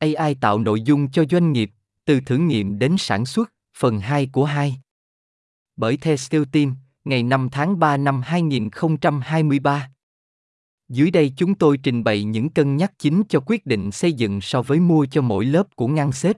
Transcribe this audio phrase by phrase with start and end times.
[0.00, 1.70] AI tạo nội dung cho doanh nghiệp,
[2.04, 4.80] từ thử nghiệm đến sản xuất, phần 2 của 2.
[5.76, 9.90] Bởi The Steel Team, ngày 5 tháng 3 năm 2023.
[10.88, 14.40] Dưới đây chúng tôi trình bày những cân nhắc chính cho quyết định xây dựng
[14.40, 16.36] so với mua cho mỗi lớp của ngăn xếp.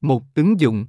[0.00, 0.86] Một ứng dụng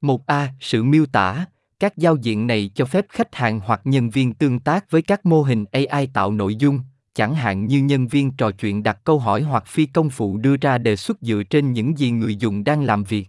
[0.00, 0.48] 1A.
[0.60, 1.46] Sự miêu tả,
[1.78, 5.26] các giao diện này cho phép khách hàng hoặc nhân viên tương tác với các
[5.26, 6.80] mô hình AI tạo nội dung,
[7.16, 10.56] chẳng hạn như nhân viên trò chuyện đặt câu hỏi hoặc phi công phụ đưa
[10.56, 13.28] ra đề xuất dựa trên những gì người dùng đang làm việc.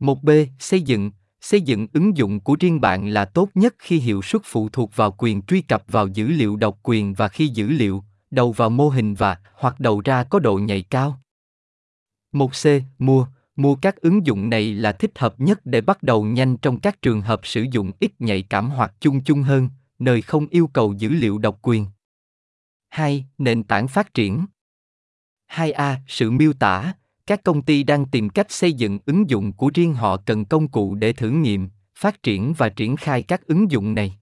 [0.00, 0.46] 1B.
[0.58, 1.10] Xây dựng
[1.40, 4.96] Xây dựng ứng dụng của riêng bạn là tốt nhất khi hiệu suất phụ thuộc
[4.96, 8.70] vào quyền truy cập vào dữ liệu độc quyền và khi dữ liệu, đầu vào
[8.70, 11.20] mô hình và hoặc đầu ra có độ nhạy cao.
[12.32, 12.80] 1C.
[12.98, 16.80] Mua Mua các ứng dụng này là thích hợp nhất để bắt đầu nhanh trong
[16.80, 19.68] các trường hợp sử dụng ít nhạy cảm hoặc chung chung hơn,
[19.98, 21.86] nơi không yêu cầu dữ liệu độc quyền.
[22.94, 23.24] 2.
[23.38, 24.46] Nền tảng phát triển
[25.50, 25.96] 2A.
[26.08, 26.92] Sự miêu tả
[27.26, 30.68] Các công ty đang tìm cách xây dựng ứng dụng của riêng họ cần công
[30.68, 31.68] cụ để thử nghiệm,
[31.98, 34.18] phát triển và triển khai các ứng dụng này.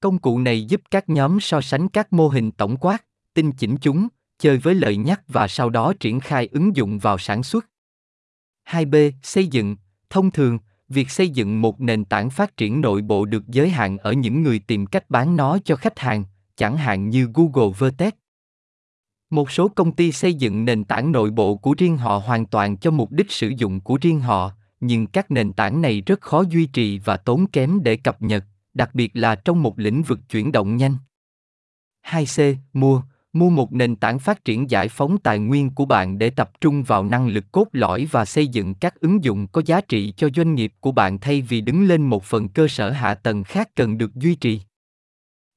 [0.00, 3.04] Công cụ này giúp các nhóm so sánh các mô hình tổng quát,
[3.34, 7.18] tinh chỉnh chúng, chơi với lợi nhắc và sau đó triển khai ứng dụng vào
[7.18, 7.66] sản xuất.
[8.68, 9.12] 2B.
[9.22, 9.76] Xây dựng.
[10.10, 13.98] Thông thường, việc xây dựng một nền tảng phát triển nội bộ được giới hạn
[13.98, 16.24] ở những người tìm cách bán nó cho khách hàng,
[16.60, 18.12] chẳng hạn như Google Vertex.
[19.30, 22.76] Một số công ty xây dựng nền tảng nội bộ của riêng họ hoàn toàn
[22.76, 26.44] cho mục đích sử dụng của riêng họ, nhưng các nền tảng này rất khó
[26.50, 28.44] duy trì và tốn kém để cập nhật,
[28.74, 30.96] đặc biệt là trong một lĩnh vực chuyển động nhanh.
[32.06, 32.54] 2C.
[32.72, 36.50] Mua mua một nền tảng phát triển giải phóng tài nguyên của bạn để tập
[36.60, 40.14] trung vào năng lực cốt lõi và xây dựng các ứng dụng có giá trị
[40.16, 43.44] cho doanh nghiệp của bạn thay vì đứng lên một phần cơ sở hạ tầng
[43.44, 44.60] khác cần được duy trì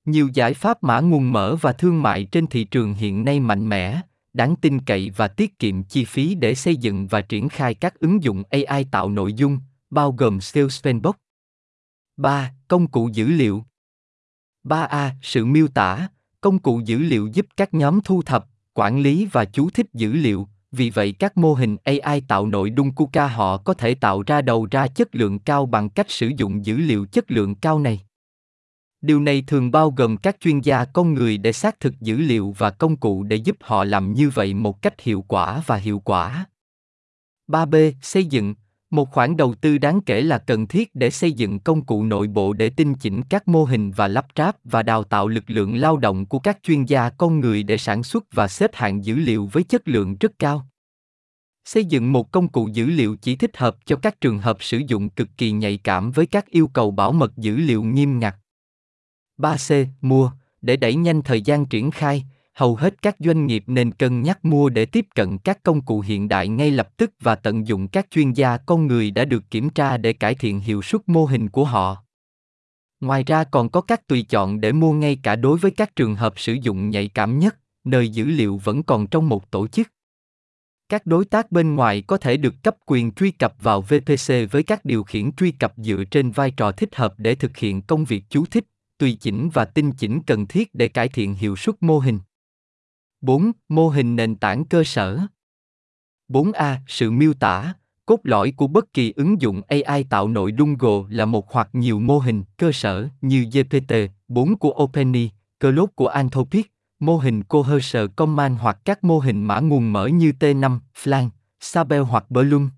[0.05, 3.69] nhiều giải pháp mã nguồn mở và thương mại trên thị trường hiện nay mạnh
[3.69, 4.01] mẽ
[4.33, 7.99] đáng tin cậy và tiết kiệm chi phí để xây dựng và triển khai các
[7.99, 9.59] ứng dụng ai tạo nội dung
[9.89, 11.13] bao gồm salesforce
[12.17, 12.53] 3.
[12.67, 13.63] Công cụ dữ liệu
[14.63, 15.09] 3A.
[15.21, 16.07] Sự miêu tả,
[16.41, 20.13] công cụ dữ liệu giúp các nhóm thu thập, quản lý và chú thích dữ
[20.13, 24.23] liệu, vì vậy các mô hình AI tạo nội dung Kuka họ có thể tạo
[24.27, 27.79] ra đầu ra chất lượng cao bằng cách sử dụng dữ liệu chất lượng cao
[27.79, 28.01] này.
[29.03, 32.55] Điều này thường bao gồm các chuyên gia, con người để xác thực dữ liệu
[32.57, 35.99] và công cụ để giúp họ làm như vậy một cách hiệu quả và hiệu
[35.99, 36.45] quả.
[37.47, 37.91] 3B.
[38.01, 38.55] Xây dựng
[38.89, 42.27] một khoản đầu tư đáng kể là cần thiết để xây dựng công cụ nội
[42.27, 45.75] bộ để tinh chỉnh các mô hình và lắp ráp và đào tạo lực lượng
[45.75, 49.15] lao động của các chuyên gia, con người để sản xuất và xếp hạng dữ
[49.15, 50.67] liệu với chất lượng rất cao.
[51.65, 54.81] Xây dựng một công cụ dữ liệu chỉ thích hợp cho các trường hợp sử
[54.87, 58.35] dụng cực kỳ nhạy cảm với các yêu cầu bảo mật dữ liệu nghiêm ngặt.
[59.37, 59.85] 3C.
[60.01, 64.21] Mua, để đẩy nhanh thời gian triển khai, hầu hết các doanh nghiệp nên cân
[64.21, 67.67] nhắc mua để tiếp cận các công cụ hiện đại ngay lập tức và tận
[67.67, 71.01] dụng các chuyên gia con người đã được kiểm tra để cải thiện hiệu suất
[71.09, 71.97] mô hình của họ.
[72.99, 76.15] Ngoài ra còn có các tùy chọn để mua ngay cả đối với các trường
[76.15, 79.87] hợp sử dụng nhạy cảm nhất nơi dữ liệu vẫn còn trong một tổ chức.
[80.89, 84.63] Các đối tác bên ngoài có thể được cấp quyền truy cập vào vpc với
[84.63, 88.05] các điều khiển truy cập dựa trên vai trò thích hợp để thực hiện công
[88.05, 88.65] việc chú thích
[88.97, 92.19] tùy chỉnh và tinh chỉnh cần thiết để cải thiện hiệu suất mô hình
[93.21, 93.51] 4.
[93.69, 95.19] Mô hình nền tảng cơ sở
[96.29, 96.75] 4A.
[96.87, 97.73] Sự miêu tả,
[98.05, 101.69] cốt lõi của bất kỳ ứng dụng AI tạo nội dung Go là một hoặc
[101.73, 108.09] nhiều mô hình cơ sở như GPT-4 của OpenAI, Claude của Anthropic, mô hình Cohercer
[108.15, 111.29] Command hoặc các mô hình mã nguồn mở như T5, Flan,
[111.59, 112.69] Sabel hoặc Bloom.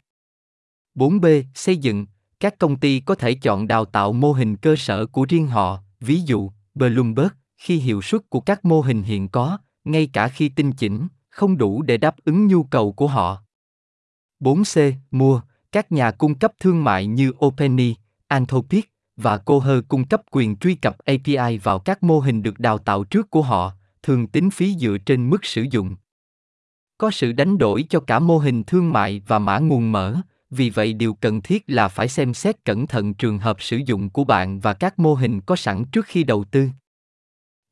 [0.95, 1.43] 4B.
[1.55, 2.05] Xây dựng
[2.39, 5.79] Các công ty có thể chọn đào tạo mô hình cơ sở của riêng họ,
[6.05, 10.49] ví dụ, Bloomberg, khi hiệu suất của các mô hình hiện có, ngay cả khi
[10.49, 13.41] tinh chỉnh, không đủ để đáp ứng nhu cầu của họ.
[14.39, 14.93] 4C.
[15.11, 17.95] Mua, các nhà cung cấp thương mại như OpenAI,
[18.27, 22.77] Anthropic và Coher cung cấp quyền truy cập API vào các mô hình được đào
[22.77, 23.71] tạo trước của họ,
[24.03, 25.95] thường tính phí dựa trên mức sử dụng.
[26.97, 30.69] Có sự đánh đổi cho cả mô hình thương mại và mã nguồn mở, vì
[30.69, 34.23] vậy điều cần thiết là phải xem xét cẩn thận trường hợp sử dụng của
[34.23, 36.69] bạn và các mô hình có sẵn trước khi đầu tư.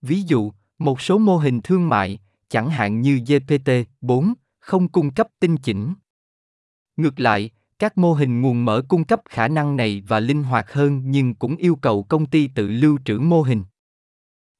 [0.01, 5.27] Ví dụ, một số mô hình thương mại, chẳng hạn như GPT-4, không cung cấp
[5.39, 5.93] tinh chỉnh.
[6.97, 7.49] Ngược lại,
[7.79, 11.35] các mô hình nguồn mở cung cấp khả năng này và linh hoạt hơn nhưng
[11.35, 13.63] cũng yêu cầu công ty tự lưu trữ mô hình.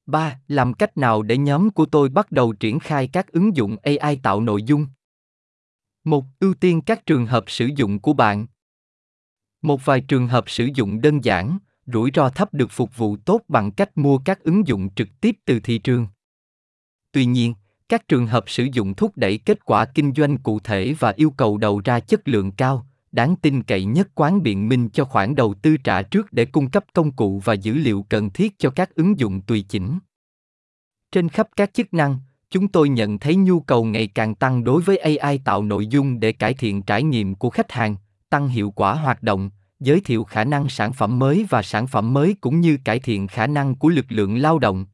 [0.06, 0.40] 3.
[0.48, 4.16] Làm cách nào để nhóm của tôi bắt đầu triển khai các ứng dụng AI
[4.22, 4.86] tạo nội dung?
[6.04, 8.46] Một, ưu tiên các trường hợp sử dụng của bạn.
[9.62, 13.40] Một vài trường hợp sử dụng đơn giản, rủi ro thấp được phục vụ tốt
[13.48, 16.06] bằng cách mua các ứng dụng trực tiếp từ thị trường.
[17.12, 17.54] Tuy nhiên,
[17.88, 21.30] Các trường hợp sử dụng thúc đẩy kết quả kinh doanh cụ thể và yêu
[21.30, 25.34] cầu đầu ra chất lượng cao, đáng tin cậy nhất quán biện minh cho khoản
[25.34, 28.70] đầu tư trả trước để cung cấp công cụ và dữ liệu cần thiết cho
[28.70, 29.98] các ứng dụng tùy chỉnh.
[31.12, 32.18] Trên khắp các chức năng,
[32.50, 36.20] chúng tôi nhận thấy nhu cầu ngày càng tăng đối với AI tạo nội dung
[36.20, 37.96] để cải thiện trải nghiệm của khách hàng,
[38.30, 39.50] tăng hiệu quả hoạt động,
[39.80, 43.26] giới thiệu khả năng sản phẩm mới và sản phẩm mới cũng như cải thiện
[43.26, 44.86] khả năng của lực lượng lao động.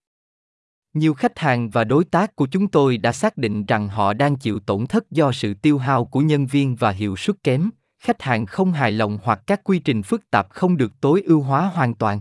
[0.94, 4.36] Nhiều khách hàng và đối tác của chúng tôi đã xác định rằng họ đang
[4.36, 8.22] chịu tổn thất do sự tiêu hao của nhân viên và hiệu suất kém, khách
[8.22, 11.70] hàng không hài lòng hoặc các quy trình phức tạp không được tối ưu hóa
[11.74, 12.20] hoàn toàn.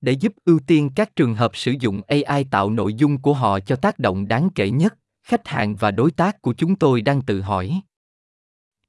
[0.00, 3.60] Để giúp ưu tiên các trường hợp sử dụng AI tạo nội dung của họ
[3.60, 4.94] cho tác động đáng kể nhất,
[5.26, 7.80] khách hàng và đối tác của chúng tôi đang tự hỏi.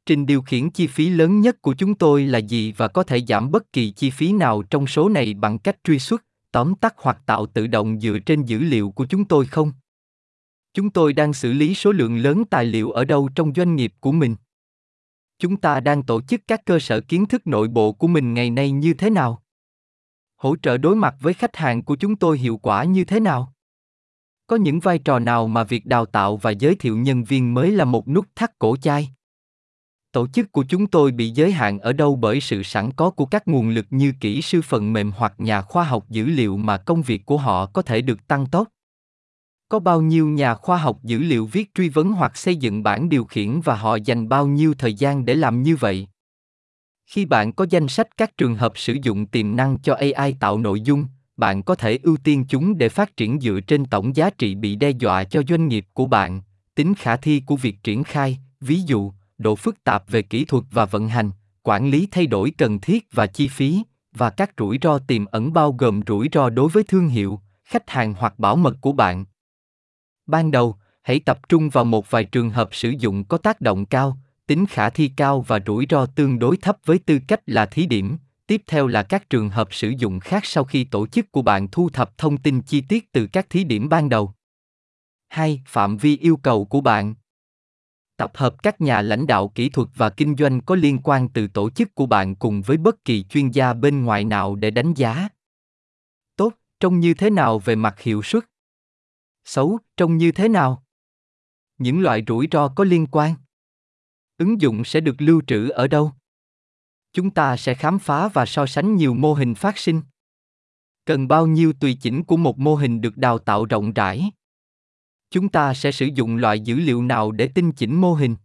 [0.05, 3.21] Trình điều khiển chi phí lớn nhất của chúng tôi là gì và có thể
[3.27, 6.93] giảm bất kỳ chi phí nào trong số này bằng cách truy xuất tóm tắt
[6.97, 9.71] hoặc tạo tự động dựa trên dữ liệu của chúng tôi không?
[10.73, 13.93] Chúng tôi đang xử lý số lượng lớn tài liệu ở đâu trong doanh nghiệp
[13.99, 14.35] của mình?
[15.39, 18.49] Chúng ta đang tổ chức các cơ sở kiến thức nội bộ của mình ngày
[18.49, 19.43] nay như thế nào?
[20.37, 23.53] Hỗ trợ đối mặt với khách hàng của chúng tôi hiệu quả như thế nào?
[24.47, 27.71] Có những vai trò nào mà việc đào tạo và giới thiệu nhân viên mới
[27.71, 29.09] là một nút thắt cổ chai?
[30.11, 33.25] Tổ chức của chúng tôi bị giới hạn ở đâu bởi sự sẵn có của
[33.25, 36.77] các nguồn lực như kỹ sư phần mềm hoặc nhà khoa học dữ liệu mà
[36.77, 38.67] công việc của họ có thể được tăng tốc?
[39.69, 43.09] Có bao nhiêu nhà khoa học dữ liệu viết truy vấn hoặc xây dựng bản
[43.09, 46.07] điều khiển và họ dành bao nhiêu thời gian để làm như vậy?
[47.07, 50.57] Khi bạn có danh sách các trường hợp sử dụng tiềm năng cho ai tạo
[50.57, 51.05] nội dung
[51.37, 54.75] bạn có thể ưu tiên chúng để phát triển dựa trên tổng giá trị bị
[54.75, 56.41] đe dọa cho doanh nghiệp của bạn
[56.75, 60.63] tính khả thi của việc triển khai ví dụ độ phức tạp về kỹ thuật
[60.71, 61.31] và vận hành,
[61.63, 65.53] quản lý thay đổi cần thiết và chi phí, và các rủi ro tiềm ẩn
[65.53, 69.25] bao gồm rủi ro đối với thương hiệu, khách hàng hoặc bảo mật của bạn.
[70.25, 73.85] Ban đầu, hãy tập trung vào một vài trường hợp sử dụng có tác động
[73.85, 77.65] cao, tính khả thi cao và rủi ro tương đối thấp với tư cách là
[77.65, 78.17] thí điểm.
[78.47, 81.67] Tiếp theo là các trường hợp sử dụng khác sau khi tổ chức của bạn
[81.71, 84.33] thu thập thông tin chi tiết từ các thí điểm ban đầu.
[85.29, 85.61] 2.
[85.67, 87.15] Phạm vi yêu cầu của bạn
[88.17, 91.47] tập hợp các nhà lãnh đạo kỹ thuật và kinh doanh có liên quan từ
[91.47, 94.93] tổ chức của bạn cùng với bất kỳ chuyên gia bên ngoài nào để đánh
[94.93, 95.29] giá
[96.35, 98.45] tốt, trông như thế nào về mặt hiệu suất
[99.45, 100.83] xấu, trông như thế nào
[101.77, 103.35] những loại rủi ro có liên quan
[104.37, 106.11] ứng dụng sẽ được lưu trữ ở đâu?
[107.13, 110.01] Chúng ta sẽ khám phá và so sánh nhiều mô hình phát sinh.
[111.05, 114.31] Cần bao nhiêu tùy chỉnh của một mô hình được đào tạo rộng rãi?
[115.29, 118.35] Chúng ta sẽ sử dụng loại dữ liệu nào để tinh chỉnh mô hình?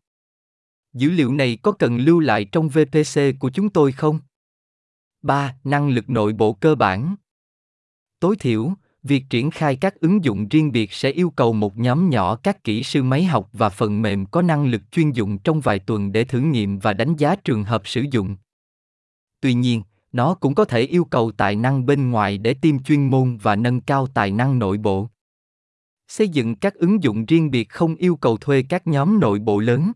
[0.93, 4.19] Dữ liệu này có cần lưu lại trong vpc của chúng tôi không?
[5.23, 5.57] 3.
[5.65, 7.17] Năng lực nội bộ cơ bản.
[8.21, 12.11] Tối thiểu, việc triển khai các ứng dụng riêng biệt sẽ yêu cầu một nhóm
[12.11, 15.61] nhỏ các kỹ sư máy học và phần mềm có năng lực chuyên dụng trong
[15.61, 18.37] vài tuần để thử nghiệm và đánh giá trường hợp sử dụng.
[19.41, 19.83] Tuy nhiên,
[20.13, 23.57] nó cũng có thể yêu cầu tài năng bên ngoài để tiêm chuyên môn và
[23.57, 25.09] nâng cao tài năng nội bộ
[26.09, 29.59] xây dựng các ứng dụng riêng biệt không yêu cầu thuê các nhóm nội bộ
[29.59, 29.93] lớn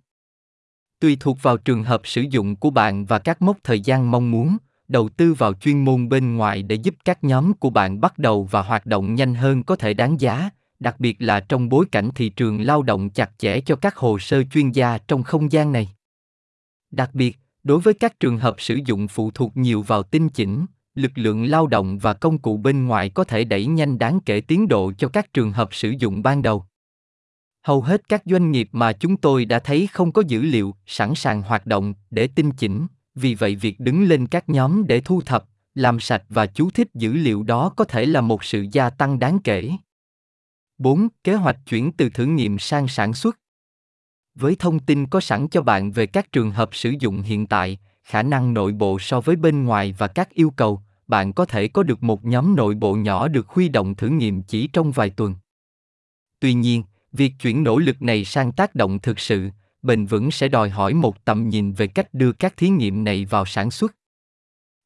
[1.01, 4.31] tùy thuộc vào trường hợp sử dụng của bạn và các mốc thời gian mong
[4.31, 4.57] muốn
[4.89, 8.45] đầu tư vào chuyên môn bên ngoài để giúp các nhóm của bạn bắt đầu
[8.45, 10.51] và hoạt động nhanh hơn có thể đáng giá,
[10.81, 14.19] đặc biệt là trong bối cảnh thị trường lao động chặt chẽ cho các hồ
[14.19, 15.89] sơ chuyên gia trong không gian này.
[16.91, 20.67] Đặc biệt, đối với các trường hợp sử dụng phụ thuộc nhiều vào tinh chỉnh,
[20.95, 24.41] lực lượng lao động và công cụ bên ngoài có thể đẩy nhanh đáng kể
[24.41, 26.65] tiến độ cho các trường hợp sử dụng ban đầu.
[27.63, 31.15] Hầu hết các doanh nghiệp mà chúng tôi đã thấy không có dữ liệu, sẵn
[31.15, 35.21] sàng hoạt động để tinh chỉnh vì vậy việc đứng lên các nhóm để thu
[35.21, 35.45] thập
[35.75, 39.19] làm sạch và chú thích dữ liệu đó có thể là một sự gia tăng
[39.19, 39.71] đáng kể
[40.79, 41.09] 4.
[41.25, 43.39] Kế hoạch chuyển từ thử nghiệm sang sản xuất
[44.35, 47.79] với thông tin có sẵn cho bạn về các trường hợp sử dụng hiện tại
[48.03, 51.69] khả năng nội bộ so với bên ngoài và các yêu cầu bạn có thể
[51.69, 55.11] có được một nhóm nội bộ nhỏ được huy động thử nghiệm chỉ trong vài
[55.11, 55.35] tuần.
[56.41, 56.83] Tuy nhiên,
[57.13, 59.51] việc chuyển nỗ lực này sang tác động thực sự,
[59.87, 63.25] bền vững sẽ đòi hỏi một tầm nhìn về cách đưa các thí nghiệm này
[63.25, 63.97] vào sản xuất.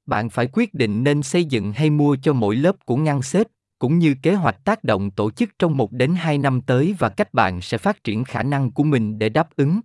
[0.07, 3.47] Bạn phải quyết định nên xây dựng hay mua cho mỗi lớp của ngăn xếp,
[3.79, 7.09] cũng như kế hoạch tác động tổ chức trong một đến hai năm tới và
[7.09, 9.81] cách bạn sẽ phát triển khả năng của mình để đáp ứng.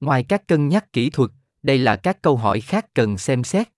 [0.00, 1.30] Ngoài các cân nhắc kỹ thuật,
[1.62, 3.68] đây là các câu hỏi khác cần xem xét.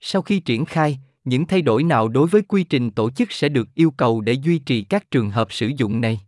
[0.00, 3.48] Sau khi triển khai, những thay đổi nào đối với quy trình tổ chức sẽ
[3.48, 6.20] được yêu cầu để duy trì các trường hợp sử dụng này?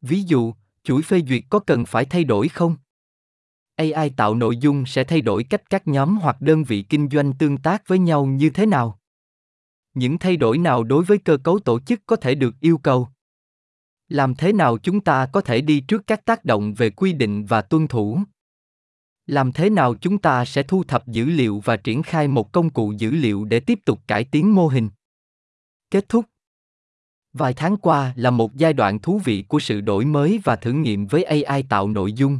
[0.00, 0.54] Ví dụ,
[0.88, 2.76] chuỗi phê duyệt có cần phải thay đổi không?
[3.76, 7.32] AI tạo nội dung sẽ thay đổi cách các nhóm hoặc đơn vị kinh doanh
[7.32, 8.98] tương tác với nhau như thế nào?
[9.94, 13.08] Những thay đổi nào đối với cơ cấu tổ chức có thể được yêu cầu?
[14.08, 17.44] làm thế nào chúng ta có thể đi trước các tác động về quy định
[17.44, 18.18] và tuân thủ
[19.26, 22.70] làm thế nào chúng ta sẽ thu thập dữ liệu và triển khai một công
[22.70, 24.88] cụ dữ liệu để tiếp tục cải tiến mô hình
[25.90, 26.24] kết thúc
[27.32, 30.72] vài tháng qua là một giai đoạn thú vị của sự đổi mới và thử
[30.72, 32.38] nghiệm với ai tạo nội dung.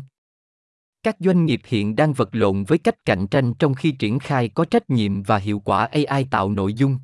[1.02, 4.48] Các doanh nghiệp hiện đang vật lộn với cách cạnh tranh trong khi triển khai
[4.48, 6.98] có trách nhiệm và hiệu quả ai tạo nội dung.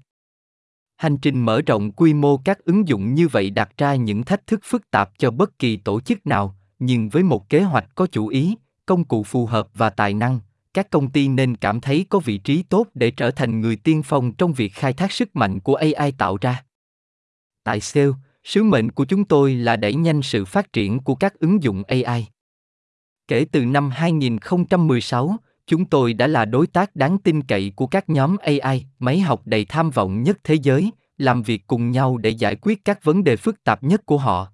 [0.97, 4.47] Hành trình mở rộng quy mô các ứng dụng như vậy đặt ra những thách
[4.47, 8.07] thức phức tạp cho bất kỳ tổ chức nào, nhưng với một kế hoạch có
[8.07, 8.55] chủ ý,
[8.87, 10.41] công cụ phù hợp và tài năng,
[10.75, 14.03] các công ty nên cảm thấy có vị trí tốt để trở thành người tiên
[14.03, 16.65] phong trong việc khai thác sức mạnh của ai tạo ra
[17.65, 21.39] tại SEO, sứ mệnh của chúng tôi là đẩy nhanh sự phát triển của các
[21.39, 22.29] ứng dụng ai
[23.29, 28.11] kể từ năm 2016 chúng tôi đã là đối tác đáng tin cậy của các
[28.11, 32.31] nhóm ai máy học đầy tham vọng nhất thế giới làm việc cùng nhau để
[32.31, 34.49] giải quyết các vấn đề phức tạp nhất của họ.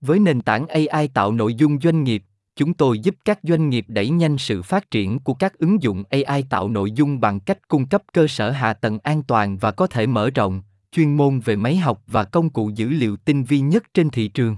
[0.00, 2.24] Với nền tảng ai tạo nội dung doanh nghiệp
[2.56, 6.04] chúng tôi giúp các doanh nghiệp đẩy nhanh sự phát triển của các ứng dụng
[6.26, 9.70] ai tạo nội dung bằng cách cung cấp cơ sở hạ tầng an toàn và
[9.70, 10.62] có thể mở rộng
[10.94, 14.28] chuyên môn về máy học và công cụ dữ liệu tinh vi nhất trên thị
[14.28, 14.56] trường.